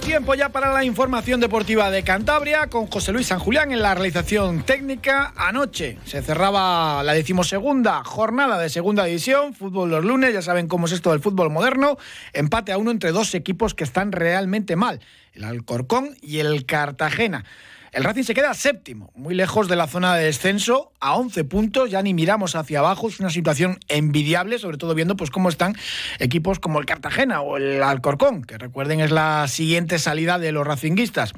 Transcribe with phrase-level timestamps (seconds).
[0.00, 3.94] Tiempo ya para la información deportiva de Cantabria con José Luis San Julián en la
[3.94, 5.32] realización técnica.
[5.36, 10.86] Anoche se cerraba la decimosegunda jornada de segunda división, fútbol los lunes, ya saben cómo
[10.86, 11.96] es esto del fútbol moderno,
[12.32, 15.00] empate a uno entre dos equipos que están realmente mal,
[15.32, 17.44] el Alcorcón y el Cartagena.
[17.94, 21.92] El Racing se queda séptimo, muy lejos de la zona de descenso, a 11 puntos,
[21.92, 25.76] ya ni miramos hacia abajo, es una situación envidiable, sobre todo viendo pues cómo están
[26.18, 30.66] equipos como el Cartagena o el Alcorcón, que recuerden es la siguiente salida de los
[30.66, 31.34] racinguistas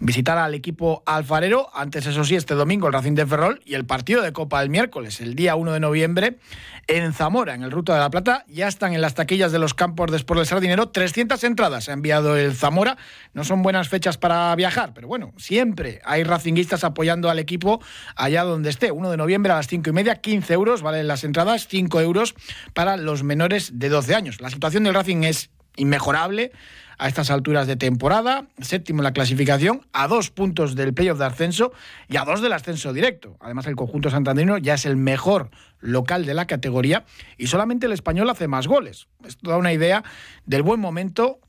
[0.00, 1.68] visitar al equipo alfarero.
[1.74, 4.70] Antes, eso sí, este domingo el Racing de Ferrol y el partido de Copa el
[4.70, 6.38] miércoles, el día 1 de noviembre,
[6.86, 8.44] en Zamora, en el Ruta de la Plata.
[8.48, 11.88] Ya están en las taquillas de los campos de Sport del Sardinero 300 entradas.
[11.88, 12.96] Ha enviado el Zamora.
[13.32, 17.80] No son buenas fechas para viajar, pero bueno, siempre hay racinguistas apoyando al equipo
[18.16, 18.90] allá donde esté.
[18.90, 22.34] 1 de noviembre a las 5 y media, 15 euros valen las entradas, 5 euros
[22.72, 24.40] para los menores de 12 años.
[24.40, 26.52] La situación del Racing es inmejorable
[26.98, 31.24] a estas alturas de temporada, séptimo en la clasificación, a dos puntos del playoff de
[31.24, 31.72] ascenso
[32.08, 33.36] y a dos del ascenso directo.
[33.40, 37.04] Además, el conjunto santanderino ya es el mejor local de la categoría
[37.36, 39.08] y solamente el español hace más goles.
[39.24, 40.02] Esto da una idea
[40.46, 41.40] del buen momento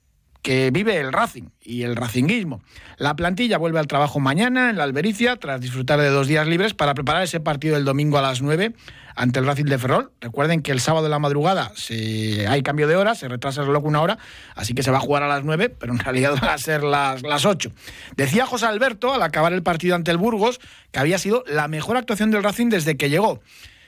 [0.46, 2.62] que vive el Racing y el Racinguismo.
[2.98, 6.76] La plantilla vuelve al trabajo mañana en la Albericia tras disfrutar de dos días libres
[6.76, 8.76] para preparar ese partido del domingo a las 9
[9.16, 10.12] ante el Racing de Ferrol.
[10.22, 12.46] Recuerden que el sábado de la madrugada se...
[12.48, 14.20] hay cambio de hora, se retrasa el reloj una hora,
[14.54, 16.84] así que se va a jugar a las 9, pero en realidad van a ser
[16.84, 17.72] las, las 8.
[18.16, 20.60] Decía José Alberto al acabar el partido ante el Burgos
[20.92, 23.42] que había sido la mejor actuación del Racing desde que llegó,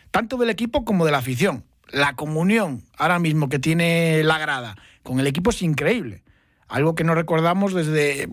[0.09, 1.65] tanto del equipo como de la afición.
[1.91, 6.23] La comunión ahora mismo que tiene la grada con el equipo es increíble
[6.67, 8.27] algo que no recordamos desde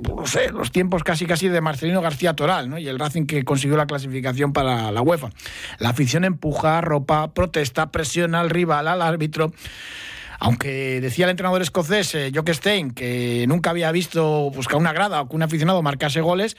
[0.53, 2.79] los tiempos casi casi de Marcelino García Toral ¿no?
[2.79, 5.31] y el Racing que consiguió la clasificación para la UEFA.
[5.79, 9.53] La afición empuja, ropa, protesta, presiona al rival, al árbitro.
[10.41, 14.93] Aunque decía el entrenador escocés, eh, Jock Stein, que nunca había visto pues, que una
[14.93, 16.57] grada o que un aficionado marcase goles,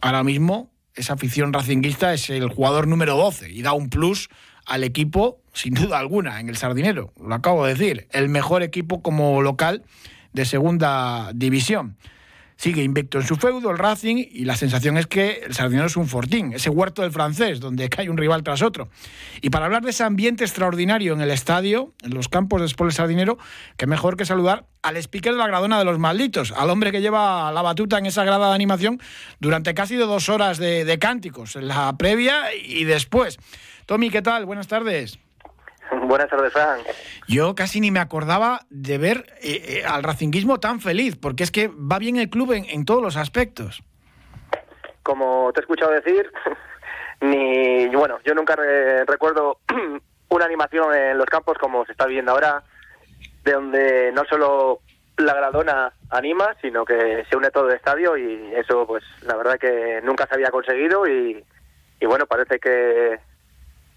[0.00, 4.30] ahora mismo esa afición racinguista es el jugador número 12 y da un plus
[4.66, 7.12] al equipo, sin duda alguna, en el Sardinero.
[7.22, 9.84] Lo acabo de decir, el mejor equipo como local
[10.38, 11.96] de segunda división.
[12.56, 15.96] Sigue invicto en su feudo el Racing y la sensación es que el Sardinero es
[15.96, 18.88] un fortín, ese huerto del francés, donde cae un rival tras otro.
[19.40, 22.92] Y para hablar de ese ambiente extraordinario en el estadio, en los campos de Sport
[22.92, 23.36] Sardinero,
[23.76, 27.00] qué mejor que saludar al speaker de la gradona de los malditos, al hombre que
[27.00, 29.00] lleva la batuta en esa grada de animación
[29.40, 33.38] durante casi dos horas de, de cánticos, en la previa y después.
[33.86, 34.46] Tommy, ¿qué tal?
[34.46, 35.18] Buenas tardes.
[36.06, 36.82] Buenas tardes, Frank.
[37.28, 41.50] Yo casi ni me acordaba de ver eh, eh, al racinguismo tan feliz, porque es
[41.50, 43.82] que va bien el club en, en todos los aspectos.
[45.02, 46.30] Como te he escuchado decir,
[47.20, 49.58] ni bueno, yo nunca re- recuerdo
[50.28, 52.62] una animación en los campos como se está viviendo ahora,
[53.44, 54.80] de donde no solo
[55.16, 59.58] la gradona anima, sino que se une todo el estadio y eso, pues, la verdad
[59.58, 61.42] que nunca se había conseguido y,
[62.00, 63.18] y bueno, parece que,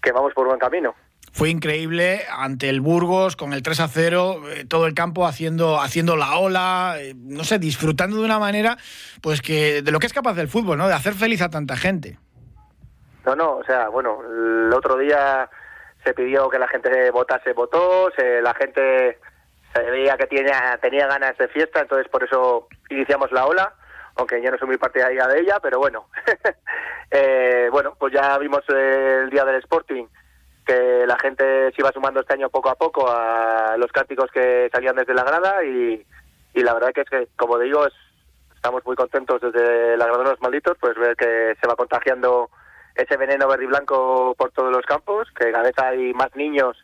[0.02, 0.94] que vamos por buen camino.
[1.32, 5.80] Fue increíble ante el Burgos con el 3 a 0, eh, todo el campo haciendo,
[5.80, 8.76] haciendo la ola, eh, no sé, disfrutando de una manera,
[9.22, 10.88] pues que de lo que es capaz del fútbol, ¿no?
[10.88, 12.18] De hacer feliz a tanta gente.
[13.24, 15.48] No, no, o sea, bueno, el otro día
[16.04, 19.18] se pidió que la gente votase, votó, se, la gente
[19.74, 23.74] se veía que tenía, tenía ganas de fiesta, entonces por eso iniciamos la ola,
[24.16, 26.08] aunque yo no soy muy partidaria de ella, pero bueno.
[27.14, 30.06] Eh, bueno, pues ya vimos el día del Sporting
[30.64, 34.68] que la gente se iba sumando este año poco a poco a los cánticos que
[34.72, 36.04] salían desde la grada y,
[36.54, 37.94] la verdad que es que, como digo, es,
[38.54, 42.50] estamos muy contentos desde la grada de los malditos, pues ver que se va contagiando
[42.94, 46.76] ese veneno verde y blanco por todos los campos, que cada vez hay más niños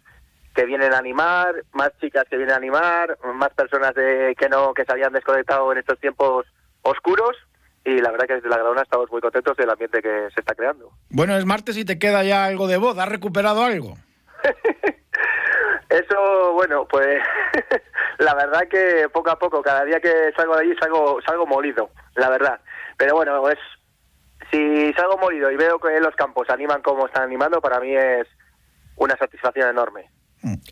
[0.54, 4.74] que vienen a animar, más chicas que vienen a animar, más personas de, que no
[4.74, 6.46] que se habían desconectado en estos tiempos
[6.82, 7.36] oscuros
[7.84, 10.54] y la verdad que desde la Gradona estamos muy contentos del ambiente que se está
[10.54, 10.90] creando.
[11.10, 13.94] Bueno, es martes y te queda ya algo de voz, ¿has recuperado algo?
[15.88, 17.22] Eso, bueno, pues
[18.18, 21.90] la verdad que poco a poco, cada día que salgo de allí salgo, salgo molido,
[22.14, 22.60] la verdad.
[22.98, 23.58] Pero bueno, es
[24.50, 28.26] si salgo molido y veo que los campos animan como están animando, para mí es
[28.96, 30.10] una satisfacción enorme.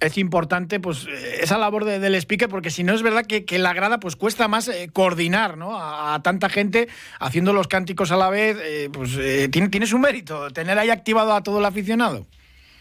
[0.01, 3.45] Es importante pues eh, esa labor de- del speaker porque si no es verdad que,
[3.45, 5.77] que la grada pues cuesta más eh, coordinar ¿no?
[5.77, 9.99] a, tanta gente haciendo los cánticos a la vez eh, pues eh, tiene, tiene su
[9.99, 12.27] mérito tener ahí activado a todo el aficionado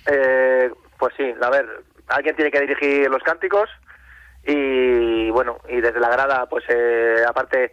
[0.06, 1.66] Eh, pues sí, a ver,
[2.08, 3.68] alguien tiene que dirigir los cánticos
[4.48, 6.64] y bueno, y desde la grada, pues
[7.28, 7.72] aparte,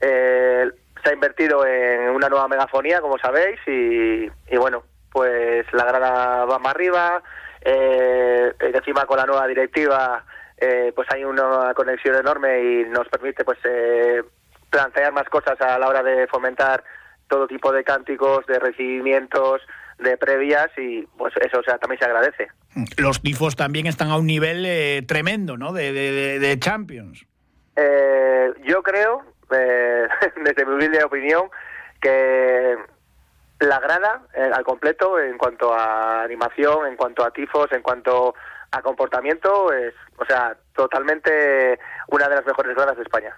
[0.00, 6.58] se ha invertido en una nueva megafonía, como sabéis, y, bueno, pues la grada va
[6.58, 7.22] más arriba,
[7.64, 10.24] eh, encima con la nueva directiva
[10.56, 14.22] eh, pues hay una conexión enorme y nos permite pues eh,
[14.70, 16.84] plantear más cosas a la hora de fomentar
[17.28, 19.62] todo tipo de cánticos, de recibimientos,
[19.98, 22.48] de previas y pues eso o sea, también se agradece.
[22.96, 25.72] Los tifos también están a un nivel eh, tremendo, ¿no?
[25.72, 27.26] De, de, Champions.
[27.76, 29.22] Eh, yo creo,
[29.56, 30.08] eh,
[30.44, 31.48] desde mi humilde opinión,
[32.00, 32.76] que
[33.60, 34.22] la grada
[34.52, 38.34] al completo en cuanto a animación, en cuanto a tifos, en cuanto
[38.70, 41.78] a comportamiento, es, o sea, totalmente
[42.08, 43.36] una de las mejores gradas de España.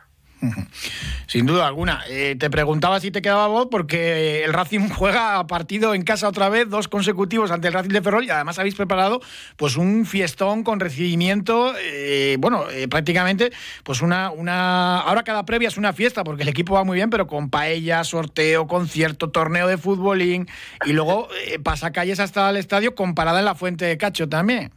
[1.26, 2.04] Sin duda alguna.
[2.08, 6.48] Eh, te preguntaba si te quedaba voz porque el Racing juega partido en casa otra
[6.48, 9.20] vez, dos consecutivos ante el Racing de Ferrol y además habéis preparado
[9.56, 13.50] pues un fiestón con recibimiento, eh, bueno, eh, prácticamente
[13.82, 15.00] pues una, una...
[15.00, 18.04] Ahora cada previa es una fiesta porque el equipo va muy bien, pero con paella,
[18.04, 20.46] sorteo, concierto, torneo de futbolín
[20.84, 21.28] y luego
[21.64, 24.70] pasa calles hasta el estadio comparada en la Fuente de Cacho también.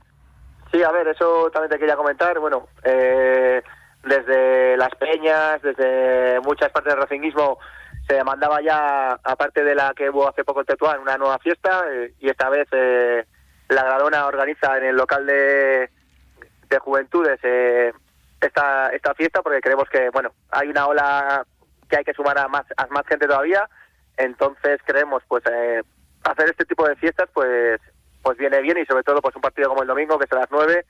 [0.72, 2.40] Sí, a ver, eso también te quería comentar.
[2.40, 3.62] Bueno, eh
[4.04, 7.60] desde las peñas, desde muchas partes del racinguismo
[8.08, 11.84] se demandaba ya, aparte de la que hubo hace poco en Tetuán, una nueva fiesta
[11.92, 13.24] eh, y esta vez eh,
[13.70, 15.90] la Gradona organiza en el local de,
[16.70, 17.94] de juventudes eh,
[18.42, 21.46] esta, esta fiesta porque creemos que, bueno, hay una ola
[21.88, 23.70] que hay que sumar a más, a más gente todavía,
[24.18, 25.44] entonces creemos pues
[26.24, 27.80] hacer este tipo de fiestas pues
[28.22, 30.40] pues viene bien y sobre todo pues un partido como el domingo que es a
[30.40, 30.86] las nueve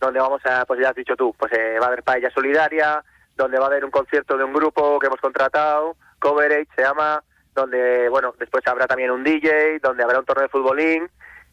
[0.00, 3.02] donde vamos a, pues ya has dicho tú, pues eh, va a haber paella solidaria,
[3.36, 7.22] donde va a haber un concierto de un grupo que hemos contratado, Coverage se llama,
[7.54, 11.10] donde, bueno, después habrá también un DJ, donde habrá un torneo de futbolín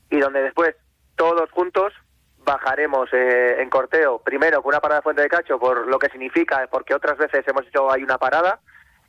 [0.10, 0.76] y donde después
[1.16, 1.94] todos juntos
[2.44, 6.10] bajaremos eh, en corteo, primero con una parada de Fuente de Cacho, por lo que
[6.10, 8.60] significa, porque otras veces hemos hecho ahí una parada,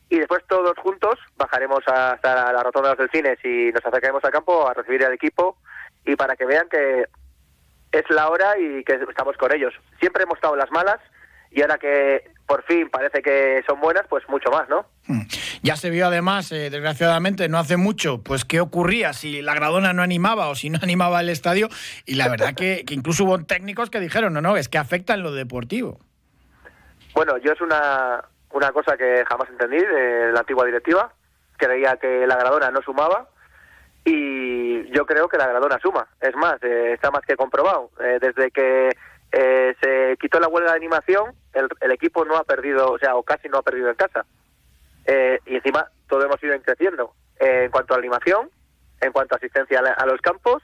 [0.09, 4.31] y después todos juntos bajaremos hasta la rotonda de los delfines y nos acercaremos al
[4.31, 5.57] campo a recibir al equipo
[6.05, 7.05] y para que vean que
[7.93, 9.73] es la hora y que estamos con ellos.
[9.99, 10.99] Siempre hemos estado en las malas
[11.51, 14.85] y ahora que por fin parece que son buenas, pues mucho más, ¿no?
[15.07, 15.21] Hmm.
[15.61, 19.93] Ya se vio además, eh, desgraciadamente, no hace mucho, pues qué ocurría si la Gradona
[19.93, 21.69] no animaba o si no animaba el estadio
[22.05, 25.23] y la verdad que, incluso hubo técnicos que dijeron, no, no, es que afecta en
[25.23, 25.99] lo deportivo.
[27.13, 31.13] Bueno, yo es una, una cosa que jamás entendí de la antigua directiva,
[31.57, 33.29] creía que la Gradona no sumaba
[34.03, 34.52] y
[34.91, 36.07] yo creo que la Gradona suma.
[36.19, 37.91] Es más, eh, está más que comprobado.
[37.99, 38.89] Eh, desde que
[39.31, 43.23] eh, se quitó la huelga de animación, el, equipo no ha perdido, o sea, o
[43.23, 44.25] casi no ha perdido en casa.
[45.45, 48.49] y encima todo hemos ido creciendo en cuanto a animación,
[49.01, 50.63] en cuanto a asistencia a, los campos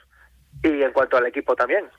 [0.64, 1.90] y en cuanto al equipo también.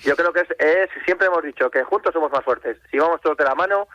[0.00, 2.78] Yo creo que es, siempre hemos dicho que juntos somos más fuertes.
[2.90, 3.88] Si vamos todos de la mano,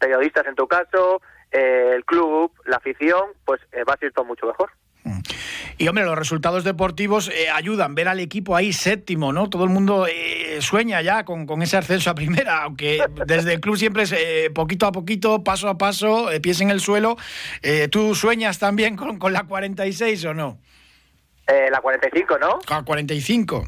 [0.00, 4.70] periodistas en tu caso, el club, la afición, pues va a ser todo mucho mejor.
[5.76, 9.50] Y hombre, los resultados deportivos eh, ayudan, ver al equipo ahí séptimo, ¿no?
[9.50, 13.76] Todo el mundo eh, sueña ya con, ese ascenso a primera, aunque desde el club
[13.76, 17.16] siempre es eh, poquito a poquito, paso a paso, pies en el suelo.
[17.90, 20.58] ¿Tú sueñas también con, con, la 46 o no?
[21.46, 22.58] la 45, ¿no?
[22.68, 23.64] La 45.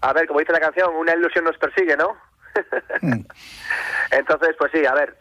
[0.00, 2.16] a ver, como dice la canción, una ilusión nos persigue, ¿no?
[3.00, 3.26] Mm.
[4.12, 5.16] Entonces, pues sí, a ver,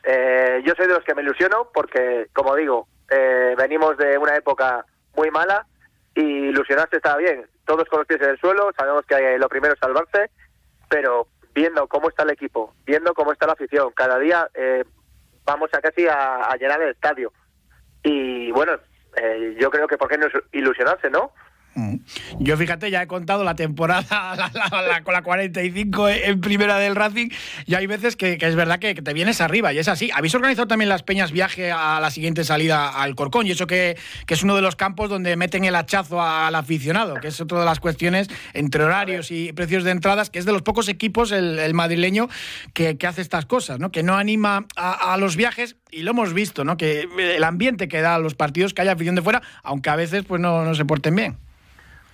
[0.63, 2.88] yo soy de los que me ilusiono porque, como digo,
[3.57, 5.65] venimos de una época muy mala
[6.15, 7.46] y ilusionarse está bien.
[7.65, 10.29] Todos con los pies en el suelo, sabemos que lo primero es salvarse,
[10.89, 14.84] pero viendo cómo está el equipo, viendo cómo está la afición, cada día eh,
[15.46, 17.32] vamos a casi a, llenar el estadio.
[18.03, 18.74] Y bueno,
[19.15, 21.32] eh, yo creo que por qué no ilusionarse, ¿no?
[21.75, 21.96] Mm.
[22.39, 24.51] Yo fíjate, ya he contado la temporada
[25.03, 27.30] con la 45 en primera del Racing
[27.65, 30.12] y hay veces que, es verdad que, te vienes arriba y es así.
[30.13, 33.98] Habéis organizado también las peñas viaje a la siguiente salida al Corcón y eso que,
[34.27, 37.65] es uno de los campos donde meten el hachazo al aficionado, que es otra de
[37.65, 41.74] las cuestiones entre horarios y precios de entradas, que es de los pocos equipos el,
[41.75, 42.30] madrileño
[42.74, 43.92] que, hace estas cosas, ¿no?
[43.92, 46.77] que no anima a, los viajes y lo hemos visto, ¿no?
[46.77, 49.96] que el ambiente que da a los partidos, que haya afición de fuera, aunque a
[49.96, 51.38] veces pues no, no se porten bien.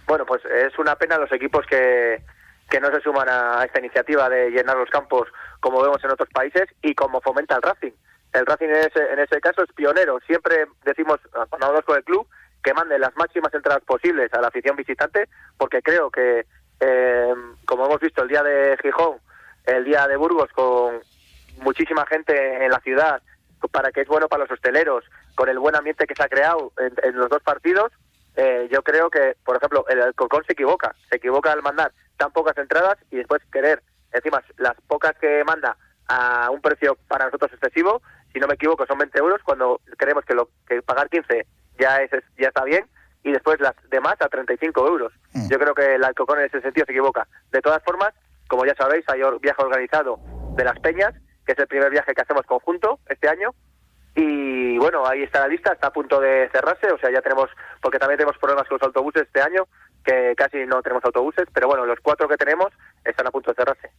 [0.10, 2.20] Bueno, pues es una pena los equipos que,
[2.68, 5.28] que no se suman a esta iniciativa de llenar los campos
[5.60, 7.92] como vemos en otros países y como fomenta el Racing.
[8.34, 10.20] El Racing en ese, en ese caso es pionero.
[10.26, 12.28] Siempre decimos, cuando hablamos con el club,
[12.64, 16.48] que mande las máximas entradas posibles a la afición visitante, porque creo que,
[16.80, 17.34] eh,
[17.66, 19.18] como hemos visto el día de Gijón,
[19.68, 21.02] el día de Burgos, con
[21.62, 23.22] muchísima gente en la ciudad,
[23.72, 26.74] para que es bueno para los hosteleros, con el buen ambiente que se ha creado
[26.80, 27.92] en los dos partidos,
[28.42, 32.32] eh, yo creo que, por ejemplo, el Alcorcón se equivoca, se equivoca al mandar tan
[32.32, 35.76] pocas entradas y después querer, encima, las pocas que manda
[36.08, 40.24] a un precio para nosotros excesivo, si no me equivoco, son 20 euros, cuando creemos
[40.24, 41.46] que, lo, que pagar 15
[41.78, 42.86] ya, es, ya está bien,
[43.24, 45.12] y después las demás a 35 euros.
[45.34, 45.50] Mm.
[45.50, 47.28] Yo creo que el Alcocón en ese sentido se equivoca.
[47.52, 48.14] De todas formas,
[48.48, 50.18] como ya sabéis, hay viaje organizado
[50.56, 51.14] de las Peñas,
[51.46, 53.54] que es el primer viaje que hacemos conjunto este año,
[54.16, 57.50] y bueno, ahí está la lista, está a punto de cerrarse, o sea, ya tenemos,
[57.82, 59.68] porque también tenemos problemas con los autobuses este año,
[60.04, 62.68] que casi no tenemos autobuses, pero bueno, los cuatro que tenemos
[63.04, 63.90] están a punto de cerrarse.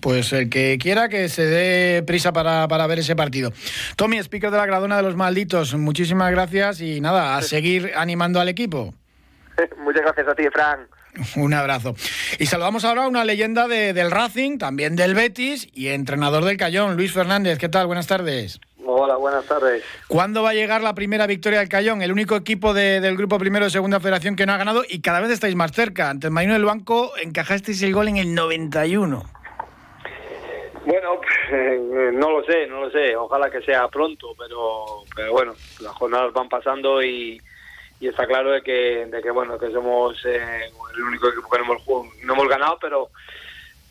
[0.00, 3.52] Pues el que quiera que se dé prisa para, para ver ese partido.
[3.96, 8.40] Tommy, speaker de la Gradona de los Malditos, muchísimas gracias y nada, a seguir animando
[8.40, 8.94] al equipo.
[9.78, 10.88] Muchas gracias a ti, Fran.
[11.36, 11.94] Un abrazo.
[12.38, 16.56] Y saludamos ahora a una leyenda de, del Racing, también del Betis y entrenador del
[16.56, 17.58] Cayón, Luis Fernández.
[17.58, 17.86] ¿Qué tal?
[17.86, 18.60] Buenas tardes.
[18.84, 19.84] Hola, buenas tardes.
[20.08, 22.02] ¿Cuándo va a llegar la primera victoria del Cayón?
[22.02, 25.20] El único equipo del grupo primero de Segunda Federación que no ha ganado y cada
[25.20, 26.10] vez estáis más cerca.
[26.10, 29.22] Ante el Marino del Banco encajasteis el gol en el 91.
[30.84, 31.20] Bueno,
[31.52, 33.14] eh, no lo sé, no lo sé.
[33.16, 37.40] Ojalá que sea pronto, pero, pero bueno, las jornadas van pasando y,
[38.00, 41.64] está claro de que, de que bueno, que somos eh, el único equipo que no
[41.64, 41.82] hemos,
[42.24, 43.10] no hemos ganado, pero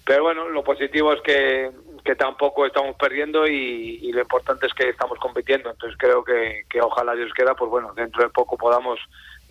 [0.05, 1.71] pero bueno, lo positivo es que,
[2.03, 5.69] que tampoco estamos perdiendo y, lo importante es que estamos compitiendo.
[5.69, 8.99] Entonces creo que, que ojalá Dios quiera, pues bueno, dentro de poco podamos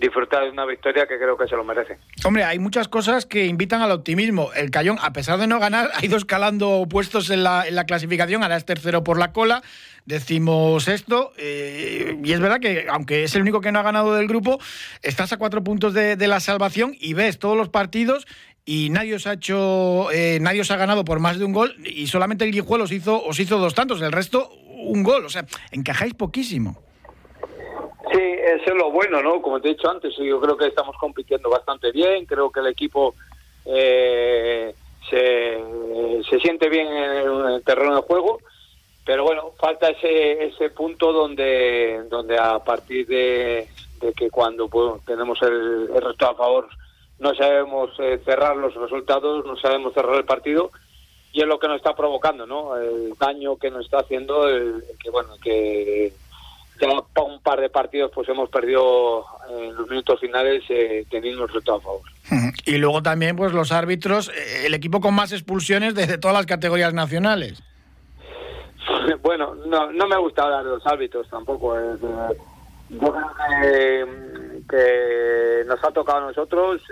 [0.00, 1.98] disfrutar de una victoria que creo que se lo merece.
[2.24, 4.50] Hombre, hay muchas cosas que invitan al optimismo.
[4.54, 7.84] El Cayón, a pesar de no ganar, ha ido escalando puestos en la, en la
[7.84, 9.62] clasificación, ahora es tercero por la cola,
[10.06, 14.14] decimos esto, eh, y es verdad que aunque es el único que no ha ganado
[14.14, 14.58] del grupo,
[15.02, 18.26] estás a cuatro puntos de, de la salvación y ves todos los partidos
[18.64, 21.74] y nadie os ha hecho, eh, nadie os ha ganado por más de un gol
[21.84, 25.28] y solamente el Guijuelo os hizo, os hizo dos tantos, el resto un gol, o
[25.28, 26.82] sea, encajáis poquísimo.
[28.12, 29.40] Sí, eso es lo bueno, ¿no?
[29.40, 32.66] Como te he dicho antes, yo creo que estamos compitiendo bastante bien, creo que el
[32.66, 33.14] equipo
[33.66, 34.74] eh,
[35.08, 35.60] se,
[36.28, 38.40] se, siente bien en el terreno de juego,
[39.04, 43.68] pero bueno, falta ese, ese punto donde, donde a partir de,
[44.16, 46.68] que cuando pues, tenemos el, el resto a favor
[47.20, 50.70] no sabemos eh, cerrar los resultados, no sabemos cerrar el partido
[51.32, 52.76] y es lo que nos está provocando, ¿no?
[52.76, 56.12] El daño que nos está haciendo, el, que bueno, que
[56.80, 56.88] ya
[57.22, 61.78] un par de partidos pues hemos perdido en los minutos finales eh, teniendo el resultado
[61.78, 62.00] a favor.
[62.64, 66.46] Y luego también pues los árbitros, eh, el equipo con más expulsiones desde todas las
[66.46, 67.62] categorías nacionales.
[69.22, 71.78] bueno, no, no me gusta hablar de los árbitros tampoco.
[71.78, 72.00] Es,
[72.90, 73.30] yo creo
[73.62, 74.04] que,
[75.66, 76.82] nos ha tocado a nosotros,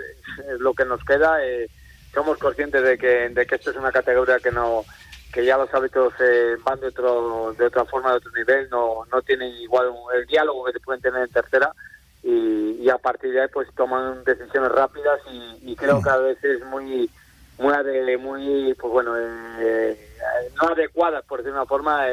[0.51, 1.43] es lo que nos queda.
[1.43, 1.69] Eh,
[2.13, 4.83] somos conscientes de que, de que esto es una categoría que no
[5.31, 9.05] que ya los hábitos eh, van de otro de otra forma de otro nivel no
[9.11, 11.71] no tienen igual el diálogo que pueden tener en tercera
[12.23, 15.21] y, a partir de ahí pues toman decisiones rápidas
[15.61, 17.09] y, creo que a veces muy
[17.59, 19.95] muy muy pues bueno eh,
[20.59, 22.07] no adecuadas por decir una forma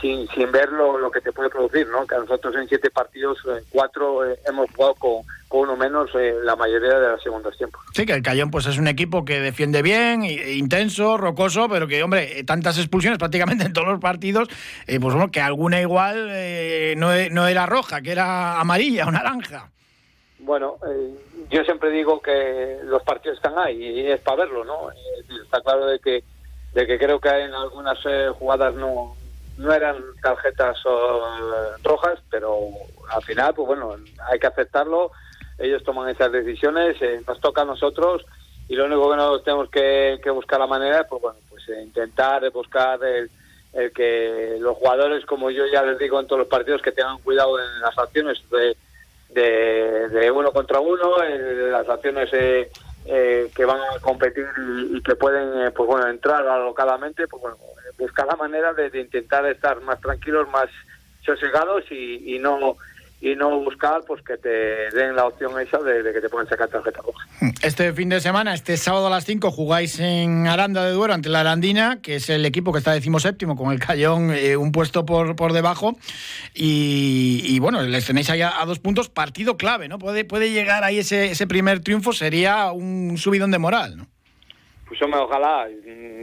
[0.00, 2.06] sin, sin ver lo, que te puede producir, ¿no?
[2.06, 6.54] Que nosotros en siete partidos, en cuatro eh, hemos jugado con, uno menos eh, la
[6.56, 7.80] mayoría de los segundos tiempos.
[7.92, 12.02] Sí, que el Cayón pues es un equipo que defiende bien, intenso, rocoso, pero que,
[12.02, 14.48] hombre, eh, tantas expulsiones prácticamente en todos los partidos,
[14.86, 16.28] pues bueno, que alguna igual
[16.96, 19.70] no, no, era roja, que era amarilla o naranja.
[20.38, 20.76] Bueno,
[21.50, 24.90] yo siempre digo que los partidos están ahí y es para verlo, ¿no?
[25.42, 26.22] está claro de que
[26.72, 27.98] de que creo que en algunas
[28.38, 29.16] jugadas no,
[29.60, 30.78] no eran tarjetas
[31.82, 32.68] rojas, pero
[33.10, 33.96] al final, pues bueno,
[34.30, 35.12] hay que aceptarlo.
[35.58, 38.24] Ellos toman esas decisiones, eh, nos toca a nosotros
[38.68, 42.48] y lo único que nos tenemos que, buscar la manera, pues bueno, pues eh, intentar
[42.50, 43.30] buscar el,
[43.92, 47.58] que los jugadores, como yo ya les digo en todos los partidos, que tengan cuidado
[47.58, 48.76] en las acciones de,
[50.08, 52.70] de, uno contra uno, en las acciones eh,
[53.04, 54.46] que van a competir
[54.90, 57.56] y, que pueden, pues bueno, entrar alocadamente, pues bueno,
[57.98, 60.68] buscar la manera de, intentar estar más tranquilos, más
[61.24, 62.76] sosegados y, y no
[63.20, 66.68] y no buscar pues que te den la opción esa de, que te puedan sacar
[66.68, 67.26] tarjeta roja.
[67.62, 71.28] Este fin de semana, este sábado a las 5, jugáis en Aranda de Duero ante
[71.28, 75.04] la Arandina, que es el equipo que está decimoséptimo, con el Cayón eh, un puesto
[75.04, 75.96] por, por debajo.
[76.54, 79.98] Y, bueno, les tenéis ahí a, dos puntos, partido clave, ¿no?
[79.98, 84.06] Puede, puede llegar ahí ese, ese primer triunfo, sería un subidón de moral, ¿no?
[84.90, 85.68] pues hombre, ojalá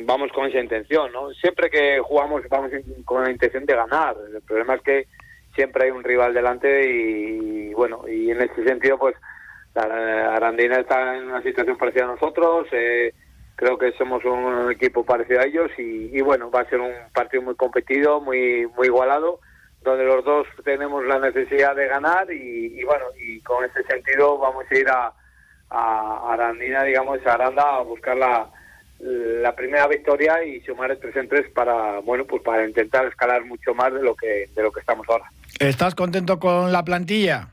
[0.04, 1.30] vamos con esa intención, ¿no?
[1.36, 2.70] Siempre que jugamos vamos
[3.06, 4.18] con la intención de ganar.
[4.36, 5.08] El problema es que
[5.58, 9.16] siempre hay un rival delante y, bueno, y en ese sentido, pues
[9.74, 12.68] Arandina está en una situación parecida a nosotros.
[12.72, 13.12] Eh,
[13.56, 17.42] creo que somos un equipo parecido a ellos y, bueno, va a ser un partido
[17.42, 19.40] muy competido, muy muy igualado,
[19.82, 24.38] donde los dos tenemos la necesidad de ganar y, y bueno, y con ese sentido
[24.38, 25.12] vamos a ir a,
[25.72, 28.48] a Arandina, digamos, a Aranda a buscar la,
[29.00, 33.44] la primera victoria y sumar el 3 en 3 para, bueno, pues para intentar escalar
[33.46, 35.32] mucho más de lo que, de lo que estamos ahora.
[35.60, 37.50] ¿Estás contento con la plantilla?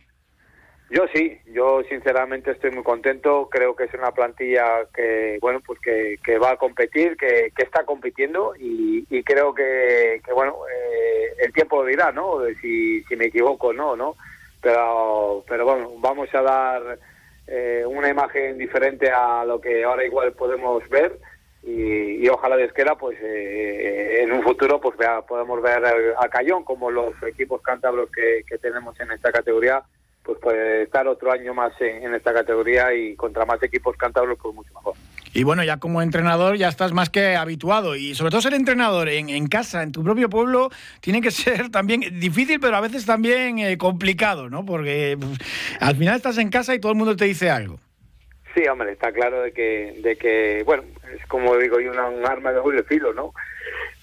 [0.91, 3.49] Yo sí, yo sinceramente estoy muy contento.
[3.51, 7.85] Creo que es una plantilla que, bueno, pues que, va a competir, que, que está
[7.85, 12.41] compitiendo y, creo que, que bueno, eh, el tiempo dirá, ¿no?
[12.61, 14.17] Si, si me equivoco, no, ¿no?
[14.61, 16.99] Pero, pero bueno, vamos a dar
[17.47, 21.19] eh, una imagen diferente a lo que ahora igual podemos ver
[21.67, 25.85] y, ojalá de Esquera, pues eh, en un futuro, pues vea, podemos ver
[26.19, 29.83] a Cayón como los equipos cántabros que, que tenemos en esta categoría
[30.25, 34.55] pues puede estar otro año más en, esta categoría y contra más equipos cántabros, pues
[34.55, 34.95] mucho mejor.
[35.35, 39.09] Y bueno, ya como entrenador ya estás más que habituado y sobre todo ser entrenador
[39.09, 43.05] en, en casa, en tu propio pueblo, tiene que ser también difícil, pero a veces
[43.05, 44.65] también eh, complicado, ¿no?
[44.65, 45.19] Porque
[45.81, 47.79] al final estás en casa y todo el mundo te dice algo.
[48.55, 52.51] Sí, hombre, está claro de que, de que bueno, es como digo yo, un arma
[52.51, 53.35] de doble filo, ¿no?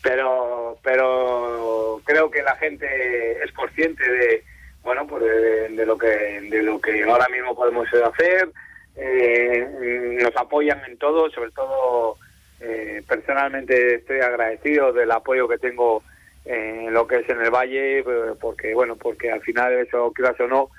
[0.04, 4.44] Pero, pero creo que la gente es consciente de,
[4.84, 8.50] bueno, pues de, lo que de lo que ahora mismo podemos hacer.
[8.98, 12.18] Eh, nos apoyan en todo, sobre todo
[12.60, 16.04] eh, personalmente estoy agradecido del apoyo que tengo
[16.44, 18.04] en lo que es en el valle,
[18.42, 20.70] porque bueno, porque al final eso quieras o no,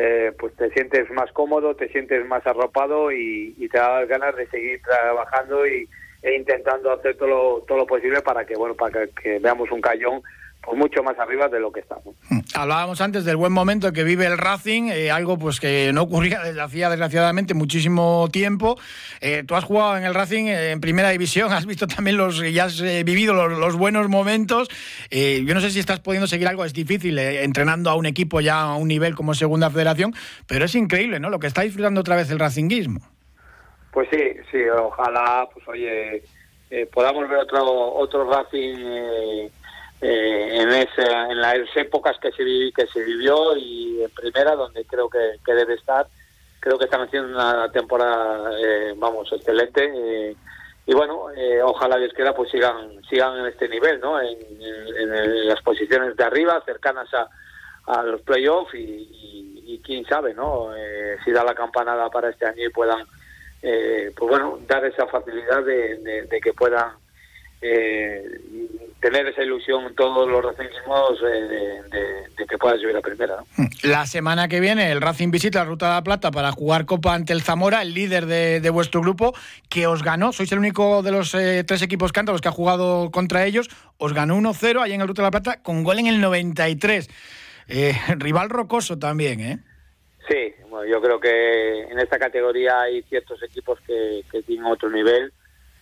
[0.00, 4.36] eh, pues te sientes más cómodo, te sientes más arropado y, y te da ganas
[4.36, 5.88] de seguir trabajando y,
[6.22, 9.70] e intentando hacer todo lo, todo lo posible para que bueno para que, que veamos
[9.72, 10.22] un cayón
[10.62, 12.14] pues mucho más arriba de lo que estamos.
[12.54, 16.40] Hablábamos antes del buen momento que vive el Racing, eh, algo pues que no ocurría
[16.44, 18.76] desde hacía desgraciadamente muchísimo tiempo.
[19.20, 22.40] Eh, tú has jugado en el Racing eh, en primera división, has visto también los,
[22.52, 24.68] ya has vivido los, los, buenos momentos.
[25.10, 28.60] Yo no sé si estás pudiendo seguir algo, es difícil entrenando a un equipo ya
[28.60, 30.12] a un nivel como segunda federación,
[30.46, 31.30] pero es increíble, ¿no?
[31.30, 33.00] Lo que está disfrutando otra vez el Racinguismo.
[33.92, 36.22] Pues sí, sí, ojalá, pues oye,
[36.92, 39.48] podamos ver otro otro Racing
[40.00, 44.54] eh, en, esa, en las épocas que se, viví, que se vivió y en primera,
[44.54, 46.06] donde creo que, debe estar.
[46.60, 49.90] Creo que están haciendo una temporada, eh, vamos, excelente.
[49.94, 50.36] Eh,
[50.86, 54.20] y bueno, eh, ojalá Dios quiera pues sigan sigan en este nivel, ¿no?
[54.20, 54.38] En,
[55.46, 57.28] las posiciones de arriba, cercanas a,
[57.86, 60.74] a los playoffs y, y, quién sabe, ¿no?
[60.76, 63.06] Eh, si da la campanada para este año y puedan,
[63.60, 66.92] pues bueno, dar esa facilidad de, de que puedan
[67.60, 68.22] eh,
[69.00, 73.36] tener esa ilusión todos los racingismos eh, de, de, de, que pueda subir a primera.
[73.36, 73.68] ¿no?
[73.82, 77.14] La semana que viene el Racing visita la Ruta de la Plata para jugar Copa
[77.14, 79.34] ante el Zamora, el líder de, de vuestro grupo,
[79.68, 83.10] que os ganó, sois el único de los eh, tres equipos cántabros que ha jugado
[83.10, 83.68] contra ellos,
[83.98, 87.08] os ganó 1-0 ahí en el Ruta de la Plata con gol en el 93.
[87.68, 89.58] Eh, rival rocoso también, ¿eh?
[90.28, 94.90] Sí, bueno, yo creo que en esta categoría hay ciertos equipos que, que tienen otro
[94.90, 95.32] nivel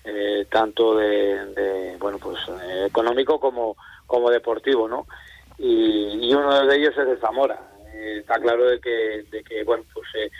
[0.06, 5.06] eh, tanto de, bueno pues eh, económico como como deportivo no
[5.58, 7.58] y, uno de ellos es de Zamora.
[7.94, 10.30] Eh, está claro de que, de que bueno pues eh,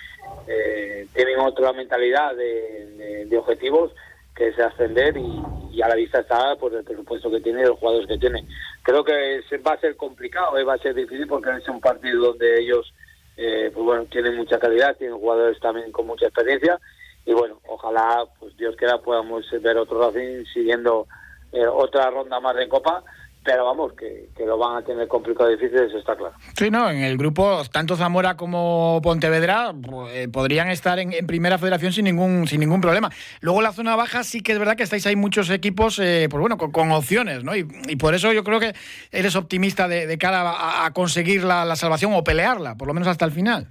[0.47, 3.93] eh, tienen otra mentalidad de, objetivos
[4.35, 7.79] que es ascender y, a la vista está por el presupuesto que tiene y los
[7.79, 8.47] jugadores que tiene.
[8.83, 12.61] Creo que va a ser complicado va a ser difícil porque es un partido donde
[12.61, 12.93] ellos
[13.37, 16.81] pues bueno tienen mucha calidad tienen jugadores también con mucha experiencia
[17.27, 21.07] y bueno, ojalá, pues Dios quiera, podamos ver otro Racing siguiendo
[21.53, 23.03] eh, otra ronda más de Copa,
[23.45, 26.35] pero vamos, que, que, lo van a tener complicado y difícil, eso está claro.
[26.57, 29.73] Sí, no, en el grupo, tanto Zamora como Pontevedra
[30.11, 33.11] eh, podrían estar en, en, primera federación sin ningún sin ningún problema.
[33.41, 36.41] Luego la zona baja sí que es verdad que estáis ahí muchos equipos, eh, pues
[36.41, 37.57] bueno, con, con opciones, ¿no?
[37.57, 38.75] Y, y, por eso yo creo que
[39.12, 42.95] eres optimista de, de cara a, a conseguir la, la salvación o pelearla, por lo
[42.95, 43.69] menos hasta el final.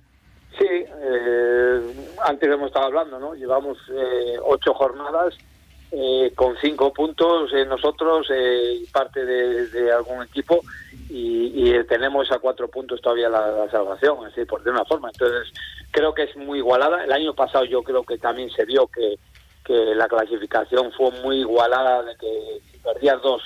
[0.58, 3.36] Sí, eh, antes hemos estado hablando, ¿no?
[3.36, 5.36] Llevamos eh, ocho jornadas
[5.92, 10.60] eh, con cinco puntos eh, nosotros y parte de, algún equipo
[11.10, 15.10] y, y, tenemos a cuatro puntos todavía la, salvación, así por de una forma.
[15.14, 15.54] Entonces
[15.92, 17.04] creo que es muy igualada.
[17.04, 19.20] El año pasado yo creo que también se vio que,
[19.64, 23.42] que la clasificación fue muy igualada, de que si perdías dos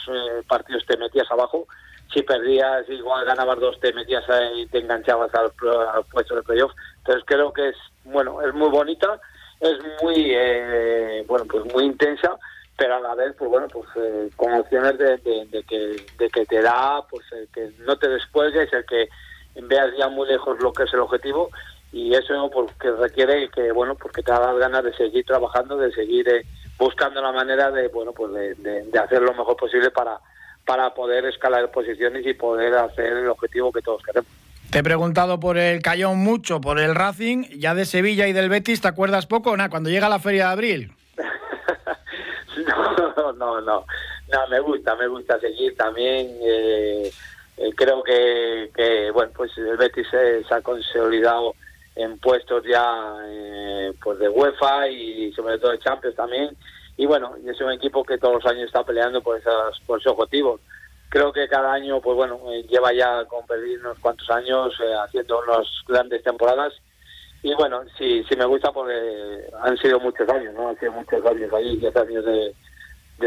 [0.48, 1.68] partidos te metías abajo
[2.14, 4.24] si perdías, igual ganabas dos, te metías
[4.56, 5.52] y te enganchabas al,
[5.94, 6.72] al puesto de playoff.
[7.00, 9.20] Entonces creo que es, bueno, es muy bonita,
[9.60, 12.38] es muy, eh, bueno, pues muy intensa,
[12.78, 15.20] pero a la vez, pues bueno, pues eh, con opciones de,
[15.68, 19.10] que, de que te da, pues el que no te descuelgues, el que
[19.56, 21.50] veas ya muy lejos lo que es el objetivo
[21.92, 26.30] y eso porque requiere que, bueno, porque te da ganas de seguir trabajando, de seguir
[26.30, 26.46] eh,
[26.78, 30.20] buscando la manera de, bueno, pues de, de hacer lo mejor posible para
[30.70, 34.30] para poder escalar posiciones y poder hacer el objetivo que todos queremos.
[34.72, 38.50] Te he preguntado por el Cayón mucho, por el Racing, ya de Sevilla y del
[38.50, 39.58] Betis, ¿te acuerdas poco?
[39.58, 40.92] Nah, cuando llega la feria de abril.
[42.68, 46.38] años, no, no, no, me gusta, me gusta seguir también.
[46.42, 47.12] Eh,
[47.58, 51.56] eh, creo que, bueno, pues el Betis se, ha consolidado
[51.96, 56.56] en puestos ya eh, pues de UEFA y sobre todo de Champions también.
[56.96, 60.14] Y bueno, es un equipo que todos los años está peleando por, esas, por esos
[60.14, 60.62] objetivos.
[61.10, 65.42] Creo que cada año, pues bueno, eh, lleva ya con pedir unos cuantos años haciendo
[65.42, 66.74] unas grandes temporadas.
[67.42, 68.94] Y bueno, sí, sí me gusta porque
[69.62, 70.70] han sido muchos años, ¿no?
[70.70, 72.54] Han sido muchos años ahí, 10 años de,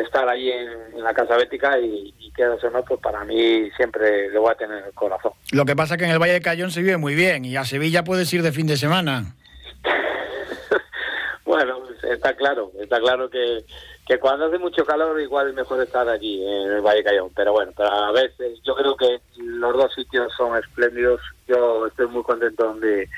[0.01, 4.31] estar ahí en, la Casa Bética y, y que eso no, pues para mí siempre
[4.31, 5.33] lo voy a tener en el corazón.
[5.51, 7.57] Lo que pasa es que en el Valle de Cayón se vive muy bien y
[7.57, 9.35] a Sevilla puedes ir de fin de semana.
[12.03, 13.65] Está claro, está claro que,
[14.07, 17.53] que cuando hace mucho calor igual es mejor estar aquí en el Valle Cayón, pero
[17.53, 22.23] bueno, pero a veces yo creo que los dos sitios son espléndidos, yo estoy muy
[22.23, 23.09] contento donde,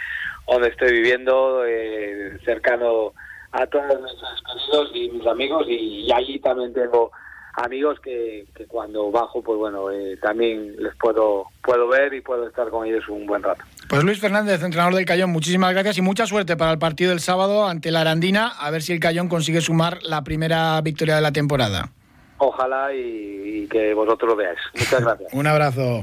[0.49, 3.12] donde estoy viviendo, eh, cercano
[3.53, 7.12] a todos mis queridos y mis amigos y, allí también tengo
[7.57, 12.49] amigos que, que cuando bajo pues bueno eh, también les puedo puedo ver y puedo
[12.49, 13.64] estar con ellos un buen rato.
[13.88, 17.21] Pues Luis Fernández, entrenador del Cayón, muchísimas gracias y mucha suerte para el partido del
[17.21, 21.21] sábado ante la Arandina, a ver si el Cayón consigue sumar la primera victoria de
[21.21, 21.90] la temporada.
[22.38, 24.59] Ojalá y, y que vosotros lo veáis.
[24.75, 25.33] Muchas gracias.
[25.33, 26.03] un abrazo.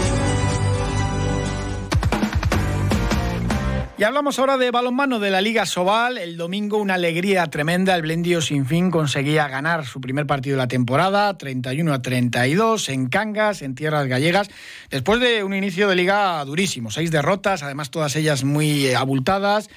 [4.01, 6.17] Y hablamos ahora de balonmano de la Liga Sobal.
[6.17, 7.95] El domingo una alegría tremenda.
[7.95, 12.89] El Blendio sin fin conseguía ganar su primer partido de la temporada, 31 a 32
[12.89, 14.49] en Cangas, en tierras gallegas,
[14.89, 19.69] después de un inicio de liga durísimo, seis derrotas, además todas ellas muy eh, abultadas.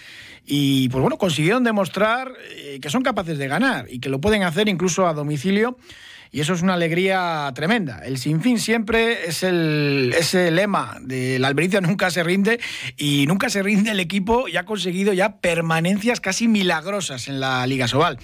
[0.46, 4.42] Y pues bueno, consiguieron demostrar eh, que son capaces de ganar y que lo pueden
[4.42, 5.76] hacer incluso a domicilio
[6.34, 8.00] y eso es una alegría tremenda.
[8.04, 12.58] El sinfín siempre es el, ese lema de la Albericia nunca se rinde
[12.96, 17.64] y nunca se rinde el equipo y ha conseguido ya permanencias casi milagrosas en la
[17.68, 18.18] Liga Sobal.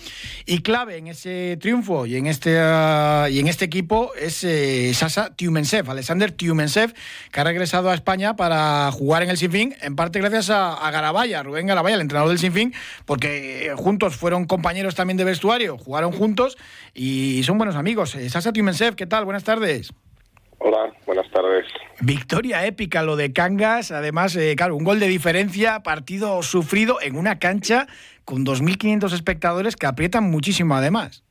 [0.44, 5.32] Y clave en ese triunfo y en este, y en este equipo es eh, Sasa
[5.36, 6.92] Tiumensev, Alexander Tiumensev,
[7.30, 10.90] que ha regresado a España para jugar en el sinfín, en parte gracias a, a
[10.90, 16.10] Garabaya, Rubén Garabaya, el entrenador del sinfín, porque juntos fueron compañeros también de vestuario, jugaron
[16.10, 16.58] juntos
[16.92, 17.99] y son buenos amigos.
[18.06, 19.24] Sasa Tiumensev, ¿qué tal?
[19.24, 19.92] Buenas tardes.
[20.58, 21.66] Hola, buenas tardes.
[22.00, 27.16] Victoria épica lo de Cangas, además, eh, claro, un gol de diferencia, partido sufrido en
[27.16, 27.86] una cancha
[28.24, 31.24] con 2.500 espectadores que aprietan muchísimo además.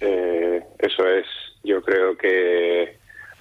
[0.00, 1.26] Eh, eso es,
[1.64, 2.96] yo creo que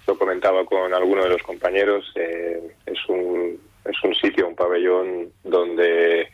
[0.06, 5.32] lo comentaba con alguno de los compañeros, eh, es, un, es un sitio, un pabellón
[5.44, 6.30] donde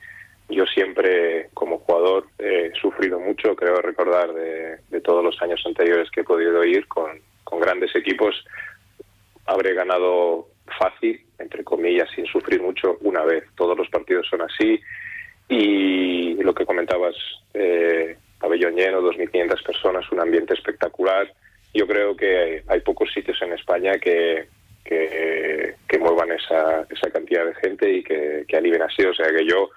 [0.54, 6.22] yo siempre, como jugador, he sufrido mucho, creo recordar, de, todos los años anteriores que
[6.22, 7.22] he podido ir con,
[7.60, 8.44] grandes equipos.
[9.46, 10.48] Habré ganado
[10.80, 13.44] fácil, entre comillas, sin sufrir mucho, una vez.
[13.56, 14.80] Todos los partidos son así.
[15.48, 17.16] Y lo que comentabas,
[17.54, 21.32] eh, pabellón lleno, 2.500 personas, un ambiente espectacular.
[21.74, 24.48] Yo creo que hay pocos sitios en España que,
[24.84, 29.04] que, muevan esa, esa cantidad de gente y que, animen así.
[29.04, 29.70] O sea que yo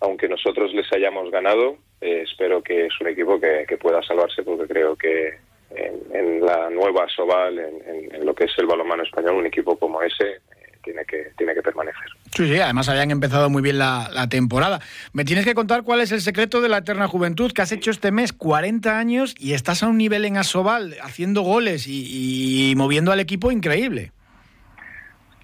[0.00, 4.66] aunque nosotros les hayamos ganado, eh, espero que es un equipo que, pueda salvarse porque
[4.66, 5.34] creo que
[5.70, 10.24] en, la nueva Sobal, en, lo que es el balonmano español, un equipo como ese
[10.24, 10.40] eh,
[10.82, 12.06] tiene que tiene que permanecer.
[12.34, 14.80] Sí, sí, además habían empezado muy bien la, temporada.
[15.12, 17.90] Me tienes que contar cuál es el secreto de la eterna juventud, que has hecho
[17.90, 23.12] este mes 40 años y estás a un nivel en Asobal, haciendo goles y, moviendo
[23.12, 24.12] al equipo increíble.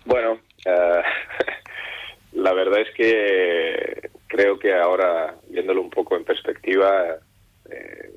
[0.06, 1.02] Bueno, eh,
[2.32, 7.16] la verdad es que creo que ahora, viéndolo un poco en perspectiva,
[7.70, 8.10] eh,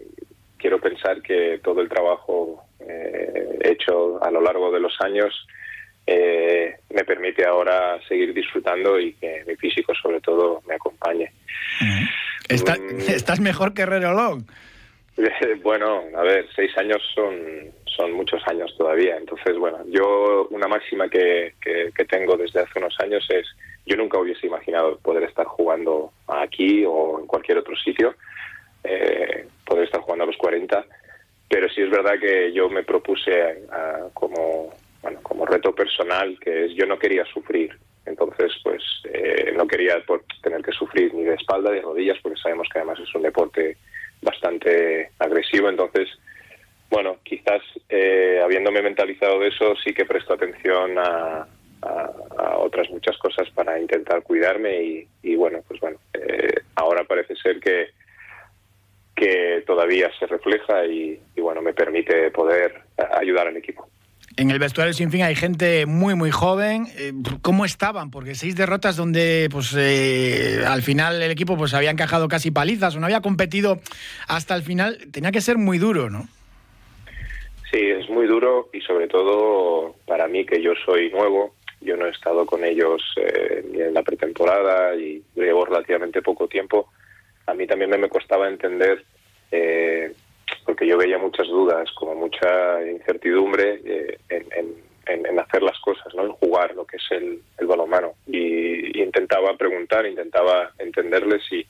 [0.58, 5.48] quiero pensar que todo el trabajo eh, hecho a lo largo de los años
[6.06, 11.32] eh, me permite ahora seguir disfrutando y que mi físico sobre todo me acompañe.
[11.82, 12.06] Mm.
[13.08, 14.44] ¿Estás mejor que Long?
[15.64, 17.36] bueno, a ver, seis años son,
[17.86, 19.18] son muchos años todavía.
[19.18, 23.46] Entonces, bueno, yo una máxima que, que tengo desde hace unos años es
[23.90, 28.14] yo nunca hubiese imaginado poder estar jugando aquí o en cualquier otro sitio,
[28.84, 30.86] eh, poder estar jugando a los 40,
[31.50, 33.64] pero sí es verdad que yo me propuse
[34.14, 34.70] como,
[35.02, 37.76] bueno, como reto personal que es yo no quería sufrir.
[38.06, 40.04] Entonces, pues eh, no quería
[40.44, 43.24] tener que sufrir ni de espalda ni de rodillas, porque sabemos que además es un
[43.24, 43.78] deporte
[44.22, 45.70] bastante agresivo.
[45.70, 46.08] Entonces,
[46.90, 51.48] bueno, quizás eh, habiéndome mentalizado de eso, sí que presto atención a,
[51.82, 53.16] a, otras muchas
[53.80, 57.88] intentar cuidarme y, bueno, pues bueno, eh, ahora parece ser que
[59.20, 62.84] que todavía se refleja y, bueno, me permite poder
[63.20, 63.90] ayudar al equipo.
[64.38, 66.88] En el vestuario sin fin hay gente muy muy joven.
[66.98, 67.12] Eh,
[67.42, 68.12] ¿Cómo estaban?
[68.12, 72.96] Porque seis derrotas donde pues eh, al final el equipo pues había encajado casi palizas
[72.96, 73.80] o no había competido
[74.30, 74.98] hasta el final.
[75.12, 76.30] Tenía que ser muy duro, ¿no?
[77.70, 81.54] Sí, es muy duro y sobre todo para mí que yo soy nuevo.
[81.82, 86.48] Yo no he estado con ellos eh, ni en la pretemporada y llevo relativamente poco
[86.48, 86.90] tiempo
[87.50, 89.04] a mí también me costaba entender,
[89.52, 90.14] eh,
[90.66, 96.24] porque yo veía muchas dudas, como mucha incertidumbre eh, en, hacer las cosas, ¿no?
[96.26, 98.14] en jugar lo que es el, balonmano.
[98.28, 101.66] Y, intentaba preguntar, intentaba entenderles y.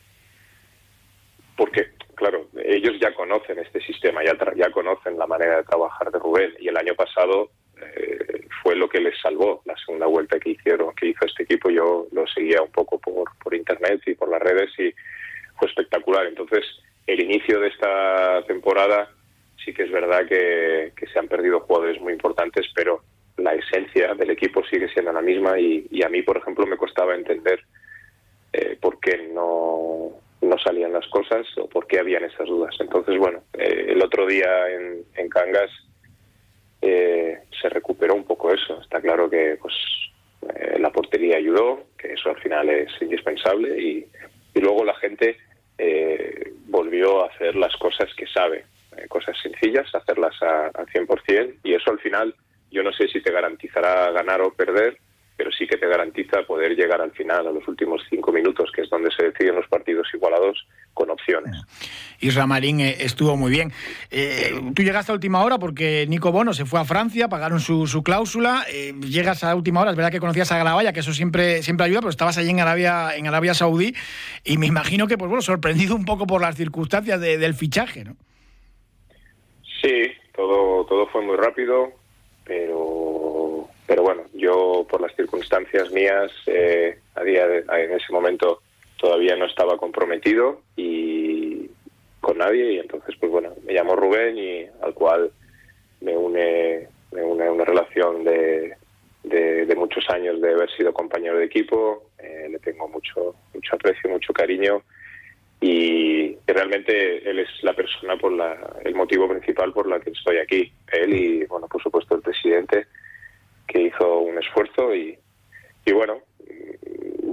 [1.55, 6.19] Porque, claro, ellos ya conocen este sistema, ya, ya conocen la manera de trabajar de
[6.19, 6.53] Rubén.
[6.59, 7.51] Y el año pasado
[7.95, 11.69] eh, fue lo que les salvó la segunda vuelta que hicieron, que hizo este equipo.
[11.69, 14.93] Yo lo seguía un poco por, por internet y por las redes y
[15.57, 16.25] fue espectacular.
[16.25, 16.65] Entonces,
[17.07, 19.09] el inicio de esta temporada
[19.63, 23.01] sí que es verdad que, se han perdido jugadores muy importantes, pero
[23.37, 27.15] la esencia del equipo sigue siendo la misma y, a mí, por ejemplo, me costaba
[27.15, 27.59] entender
[28.53, 30.11] eh, por qué no,
[30.41, 32.75] no salían las cosas o por qué habían esas dudas.
[32.79, 35.71] Entonces, bueno, eh, el otro día en, en Cangas
[36.81, 38.81] eh, se recuperó un poco eso.
[38.81, 39.73] Está claro que pues
[40.79, 42.89] la portería ayudó, que eso al final es
[43.55, 44.05] y
[44.55, 45.37] luego la gente
[45.77, 48.65] eh, volvió a hacer las cosas que sabe,
[48.97, 52.35] eh, cosas sencillas, hacerlas al 100% y eso al final
[52.69, 54.97] yo no sé si te garantizará ganar o perder,
[55.37, 58.81] pero sí que te garantiza poder llegar al final, a los últimos cinco minutos, que
[58.81, 61.55] es donde se deciden los partidos igualados, con opciones.
[62.21, 63.71] Isra Marín eh, estuvo muy bien.
[64.11, 68.01] Eh, tú llegaste a última hora porque Nico Bono se fue a Francia, pagaron su,
[68.03, 68.65] cláusula.
[68.71, 71.85] Eh, llegas a última hora, es verdad que conocías a Garabaya, que eso siempre, siempre
[71.85, 73.93] ayuda, pero estabas allí en Arabia, en Arabia Saudí
[74.43, 78.15] y me imagino que, pues bueno, sorprendido un poco por las circunstancias del fichaje, ¿no?
[79.81, 81.93] Sí, todo, todo fue muy rápido,
[82.43, 86.31] pero, pero bueno, yo por las circunstancias mías,
[87.15, 88.61] a día en ese momento
[88.99, 91.08] todavía no estaba comprometido y
[92.19, 95.31] con nadie y entonces pues bueno me llamo Rubén y al cual
[96.01, 98.75] me une me une una relación de,
[99.23, 102.09] de, muchos años de haber sido compañero de equipo.
[102.19, 104.83] Eh, le tengo mucho mucho aprecio mucho cariño
[105.61, 110.37] y, realmente él es la persona por la el motivo principal por la que estoy
[110.37, 110.71] aquí.
[110.91, 112.87] Él y bueno por supuesto el presidente
[113.67, 115.17] que hizo un esfuerzo y,
[115.85, 116.21] y bueno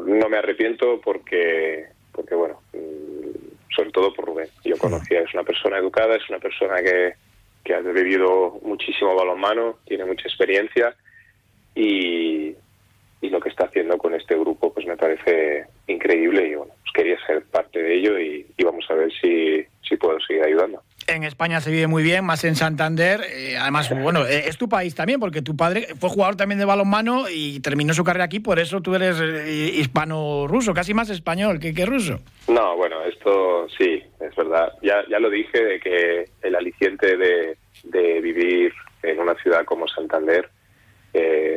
[0.07, 3.16] no me arrepiento porque, porque bueno, mm,
[3.75, 4.49] sobre todo por Rubén.
[4.65, 7.15] Yo conocía, es una persona educada, es una persona que,
[7.65, 10.95] que ha vivido muchísimo balonmano, tiene mucha experiencia
[11.75, 12.55] y,
[13.21, 16.93] y lo que está haciendo con este grupo pues me parece increíble y bueno, pues
[16.95, 20.83] quería ser parte de ello y, y vamos a ver si, si puedo seguir ayudando
[21.17, 23.21] en España se vive muy bien, más en Santander.
[23.29, 26.65] Eh, además, bueno, eh, es tu país también, porque tu padre fue jugador también de
[26.65, 31.59] balonmano y terminó su carrera aquí, por eso tú eres eh, hispano-ruso, casi más español
[31.59, 32.21] que, ruso.
[32.49, 34.73] No, bueno, esto sí, es verdad.
[34.83, 39.89] Ya, ya lo dije, de que el aliciente de, de vivir en una ciudad como
[39.89, 40.49] Santander,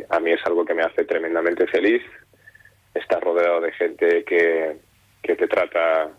[0.08, 2.02] a mí es algo que me hace tremendamente feliz.
[2.94, 4.78] Estar rodeado de gente que,
[5.22, 6.10] que te trata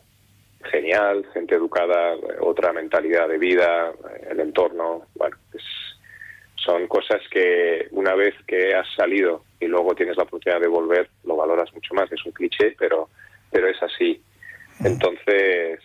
[0.69, 3.91] genial, gente educada, otra mentalidad de vida,
[4.29, 5.37] el entorno, bueno,
[6.63, 11.09] son cosas que una vez que has salido y luego tienes la oportunidad de volver,
[11.23, 12.11] lo valoras mucho más.
[12.11, 13.09] Es un cliché, pero,
[13.51, 14.21] pero es así.
[14.83, 15.79] Entonces,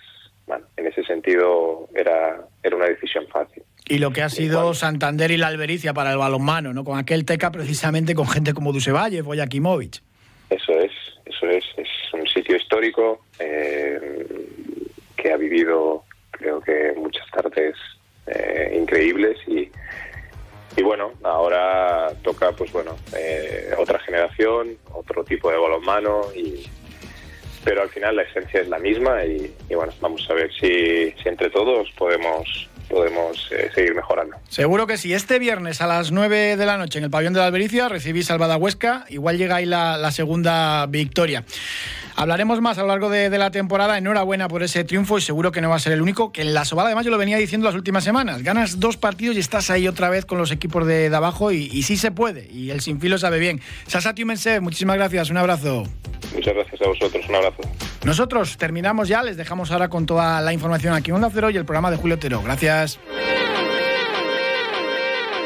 [0.47, 3.63] bueno, en ese sentido era, era una decisión fácil.
[3.89, 6.85] Y lo que ha sido Santander y la Albericia para el balonmano, ¿no?
[6.85, 10.03] Con aquel teca precisamente con gente como Dusevalle o Yakimovic.
[10.51, 10.93] Eso es,
[11.25, 11.65] eso es.
[11.77, 13.25] Es un sitio histórico.
[13.39, 14.27] Eh,
[15.27, 17.75] que ha vivido creo que muchas tardes
[18.29, 19.69] eh, increíbles y,
[20.77, 26.65] y bueno, ahora toca pues bueno eh, otra generación, otro tipo de balonmano y
[27.65, 31.29] pero al final la esencia es la misma y, bueno, vamos a ver si, si
[31.29, 34.37] entre todos podemos podemos eh, seguir mejorando.
[34.49, 35.13] Seguro que sí.
[35.13, 38.31] Este viernes a las 9 de la noche en el pabellón de la Albericia recibís
[38.31, 39.05] al Huesca.
[39.09, 41.43] Igual llega ahí la, la segunda victoria.
[42.19, 43.99] Hablaremos más a lo largo de, la temporada.
[43.99, 46.33] Enhorabuena por ese triunfo y seguro que no va a ser el único.
[46.33, 48.43] Que en la Sobada, además, yo lo venía diciendo las últimas semanas.
[48.43, 51.99] Ganas dos partidos y estás ahí otra vez con los equipos de, abajo y, sí
[51.99, 52.49] se puede.
[52.51, 53.61] Y el sinfilo sabe bien.
[53.87, 55.29] Sasati Mense, muchísimas gracias.
[55.29, 55.85] Un abrazo.
[56.35, 57.29] Muchas gracias a vosotros.
[57.29, 57.63] Un abrazo.
[58.05, 59.23] Nosotros terminamos ya.
[59.23, 61.99] Les dejamos ahora con toda la información aquí en Onda Cero y el programa de
[61.99, 62.41] Julio Otero.
[62.43, 62.99] Gracias.